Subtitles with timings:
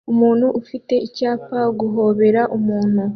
[0.11, 3.01] Umuntu ufite icyapa "Guhobera Ubuntu"